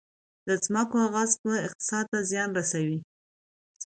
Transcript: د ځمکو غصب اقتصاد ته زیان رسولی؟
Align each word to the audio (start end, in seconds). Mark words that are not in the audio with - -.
د 0.47 0.49
ځمکو 0.65 0.99
غصب 1.13 1.43
اقتصاد 1.67 2.05
ته 2.11 2.19
زیان 2.29 2.49
رسولی؟ 2.59 2.99